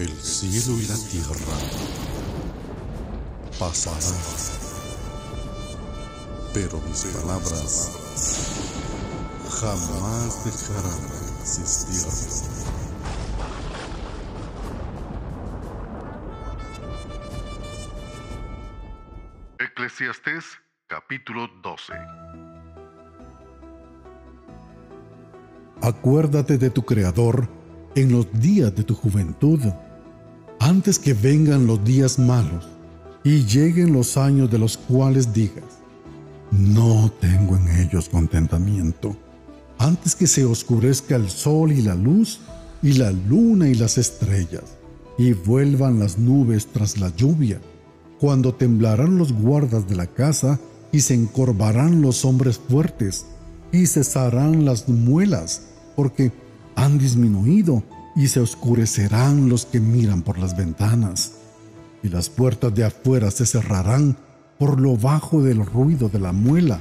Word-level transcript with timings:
El 0.00 0.08
cielo 0.08 0.78
y 0.78 0.86
la 0.86 0.96
tierra 0.96 1.58
pasarán, 3.58 4.00
pero 6.54 6.80
mis 6.88 7.04
palabras 7.04 7.92
jamás 9.60 10.44
dejarán 10.46 11.02
de 11.06 11.42
existir. 11.42 12.00
Eclesiastés 19.58 20.46
capítulo 20.86 21.46
12 21.62 21.92
Acuérdate 25.82 26.56
de 26.56 26.70
tu 26.70 26.86
Creador 26.86 27.60
en 27.94 28.12
los 28.12 28.32
días 28.40 28.74
de 28.74 28.84
tu 28.84 28.94
juventud, 28.94 29.60
antes 30.60 30.98
que 30.98 31.14
vengan 31.14 31.66
los 31.66 31.82
días 31.84 32.18
malos 32.18 32.68
y 33.24 33.44
lleguen 33.44 33.94
los 33.94 34.16
años 34.18 34.50
de 34.50 34.58
los 34.58 34.76
cuales 34.76 35.32
digas, 35.32 35.64
no 36.50 37.10
tengo 37.18 37.56
en 37.56 37.68
ellos 37.80 38.08
contentamiento, 38.10 39.16
antes 39.78 40.14
que 40.14 40.26
se 40.26 40.44
oscurezca 40.44 41.16
el 41.16 41.30
sol 41.30 41.72
y 41.72 41.80
la 41.80 41.94
luz, 41.94 42.40
y 42.82 42.92
la 42.92 43.10
luna 43.10 43.68
y 43.68 43.74
las 43.74 43.96
estrellas, 43.96 44.76
y 45.16 45.32
vuelvan 45.32 45.98
las 45.98 46.18
nubes 46.18 46.66
tras 46.66 46.98
la 46.98 47.14
lluvia, 47.16 47.58
cuando 48.18 48.54
temblarán 48.54 49.16
los 49.16 49.32
guardas 49.32 49.88
de 49.88 49.96
la 49.96 50.06
casa, 50.06 50.60
y 50.92 51.00
se 51.00 51.14
encorvarán 51.14 52.02
los 52.02 52.24
hombres 52.26 52.58
fuertes, 52.58 53.24
y 53.72 53.86
cesarán 53.86 54.66
las 54.66 54.88
muelas, 54.88 55.62
porque 55.96 56.32
han 56.74 56.98
disminuido, 56.98 57.82
y 58.20 58.28
se 58.28 58.38
oscurecerán 58.38 59.48
los 59.48 59.64
que 59.64 59.80
miran 59.80 60.20
por 60.20 60.38
las 60.38 60.54
ventanas, 60.54 61.32
y 62.02 62.10
las 62.10 62.28
puertas 62.28 62.74
de 62.74 62.84
afuera 62.84 63.30
se 63.30 63.46
cerrarán 63.46 64.14
por 64.58 64.78
lo 64.78 64.98
bajo 64.98 65.42
del 65.42 65.64
ruido 65.64 66.10
de 66.10 66.18
la 66.18 66.32
muela, 66.32 66.80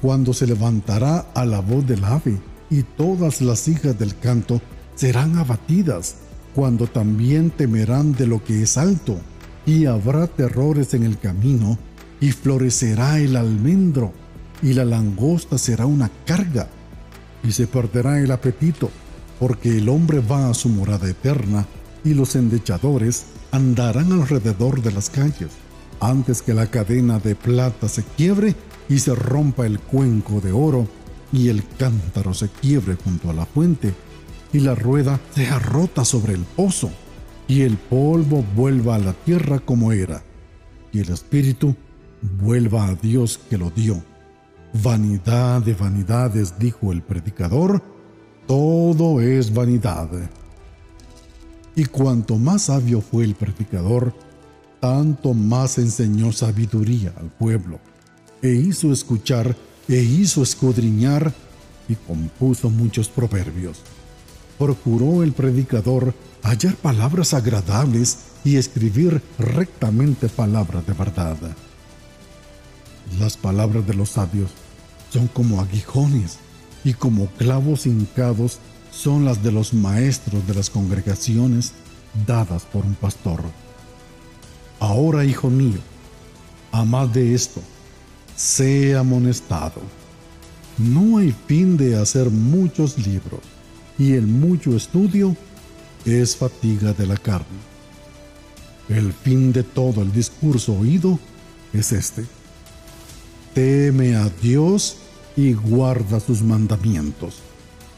cuando 0.00 0.32
se 0.32 0.46
levantará 0.46 1.26
a 1.34 1.44
la 1.44 1.58
voz 1.58 1.84
del 1.88 2.04
ave, 2.04 2.38
y 2.70 2.84
todas 2.84 3.40
las 3.40 3.66
hijas 3.66 3.98
del 3.98 4.16
canto 4.16 4.60
serán 4.94 5.36
abatidas, 5.38 6.18
cuando 6.54 6.86
también 6.86 7.50
temerán 7.50 8.12
de 8.12 8.28
lo 8.28 8.44
que 8.44 8.62
es 8.62 8.78
alto, 8.78 9.16
y 9.66 9.86
habrá 9.86 10.28
terrores 10.28 10.94
en 10.94 11.02
el 11.02 11.18
camino, 11.18 11.78
y 12.20 12.30
florecerá 12.30 13.18
el 13.18 13.34
almendro, 13.34 14.12
y 14.62 14.72
la 14.72 14.84
langosta 14.84 15.58
será 15.58 15.84
una 15.84 16.12
carga, 16.24 16.68
y 17.42 17.50
se 17.50 17.66
perderá 17.66 18.20
el 18.20 18.30
apetito, 18.30 18.88
porque 19.38 19.78
el 19.78 19.88
hombre 19.88 20.20
va 20.20 20.48
a 20.48 20.54
su 20.54 20.68
morada 20.68 21.08
eterna, 21.08 21.66
y 22.04 22.14
los 22.14 22.36
endechadores 22.36 23.26
andarán 23.50 24.12
alrededor 24.12 24.82
de 24.82 24.92
las 24.92 25.10
calles, 25.10 25.50
antes 26.00 26.42
que 26.42 26.54
la 26.54 26.70
cadena 26.70 27.18
de 27.18 27.34
plata 27.34 27.88
se 27.88 28.04
quiebre 28.16 28.54
y 28.88 28.98
se 28.98 29.14
rompa 29.14 29.66
el 29.66 29.80
cuenco 29.80 30.40
de 30.40 30.52
oro, 30.52 30.86
y 31.32 31.48
el 31.48 31.66
cántaro 31.78 32.32
se 32.34 32.48
quiebre 32.48 32.96
junto 33.02 33.30
a 33.30 33.32
la 33.32 33.46
fuente, 33.46 33.92
y 34.52 34.60
la 34.60 34.74
rueda 34.74 35.20
sea 35.34 35.58
rota 35.58 36.04
sobre 36.04 36.34
el 36.34 36.44
pozo, 36.44 36.90
y 37.48 37.62
el 37.62 37.76
polvo 37.76 38.44
vuelva 38.54 38.96
a 38.96 39.00
la 39.00 39.12
tierra 39.12 39.58
como 39.58 39.92
era, 39.92 40.22
y 40.92 41.00
el 41.00 41.10
espíritu 41.10 41.74
vuelva 42.40 42.86
a 42.86 42.94
Dios 42.94 43.40
que 43.50 43.58
lo 43.58 43.70
dio. 43.70 44.02
Vanidad 44.82 45.62
de 45.62 45.74
vanidades, 45.74 46.58
dijo 46.58 46.92
el 46.92 47.02
predicador, 47.02 47.82
todo 48.46 49.20
es 49.20 49.52
vanidad. 49.52 50.08
Y 51.74 51.84
cuanto 51.84 52.38
más 52.38 52.62
sabio 52.62 53.00
fue 53.00 53.24
el 53.24 53.34
predicador, 53.34 54.14
tanto 54.80 55.34
más 55.34 55.78
enseñó 55.78 56.32
sabiduría 56.32 57.12
al 57.18 57.28
pueblo, 57.28 57.80
e 58.40 58.52
hizo 58.52 58.92
escuchar, 58.92 59.56
e 59.88 59.96
hizo 59.96 60.42
escudriñar, 60.42 61.32
y 61.88 61.94
compuso 61.94 62.70
muchos 62.70 63.08
proverbios. 63.08 63.78
Procuró 64.58 65.22
el 65.22 65.32
predicador 65.32 66.14
hallar 66.42 66.74
palabras 66.76 67.34
agradables 67.34 68.18
y 68.44 68.56
escribir 68.56 69.22
rectamente 69.38 70.28
palabras 70.28 70.86
de 70.86 70.92
verdad. 70.94 71.36
Las 73.20 73.36
palabras 73.36 73.86
de 73.86 73.94
los 73.94 74.10
sabios 74.10 74.50
son 75.12 75.28
como 75.28 75.60
aguijones 75.60 76.38
y 76.86 76.94
como 76.94 77.26
clavos 77.30 77.84
hincados 77.84 78.60
son 78.92 79.24
las 79.24 79.42
de 79.42 79.50
los 79.50 79.74
maestros 79.74 80.46
de 80.46 80.54
las 80.54 80.70
congregaciones 80.70 81.72
dadas 82.28 82.62
por 82.62 82.86
un 82.86 82.94
pastor. 82.94 83.42
Ahora, 84.78 85.24
hijo 85.24 85.50
mío, 85.50 85.80
amad 86.70 87.08
de 87.08 87.34
esto, 87.34 87.60
sé 88.36 88.96
amonestado. 88.96 89.82
No 90.78 91.18
hay 91.18 91.34
fin 91.48 91.76
de 91.76 91.96
hacer 91.96 92.30
muchos 92.30 92.96
libros, 93.04 93.40
y 93.98 94.12
el 94.12 94.28
mucho 94.28 94.76
estudio 94.76 95.36
es 96.04 96.36
fatiga 96.36 96.92
de 96.92 97.06
la 97.08 97.16
carne. 97.16 97.58
El 98.88 99.12
fin 99.12 99.52
de 99.52 99.64
todo 99.64 100.02
el 100.02 100.12
discurso 100.12 100.74
oído 100.74 101.18
es 101.72 101.90
este. 101.90 102.24
Teme 103.54 104.14
a 104.14 104.28
Dios 104.40 104.98
y 105.36 105.52
guarda 105.52 106.18
sus 106.18 106.42
mandamientos, 106.42 107.36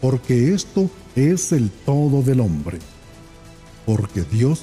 porque 0.00 0.54
esto 0.54 0.90
es 1.14 1.52
el 1.52 1.70
todo 1.70 2.22
del 2.22 2.40
hombre. 2.40 2.78
Porque 3.84 4.22
Dios 4.22 4.62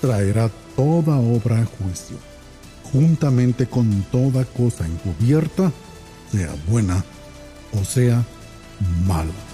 traerá 0.00 0.50
toda 0.76 1.18
obra 1.18 1.62
a 1.62 1.64
juicio, 1.64 2.16
juntamente 2.92 3.66
con 3.66 4.02
toda 4.12 4.44
cosa 4.44 4.86
encubierta, 4.86 5.72
sea 6.30 6.54
buena 6.68 7.04
o 7.72 7.84
sea 7.84 8.24
mala. 9.06 9.53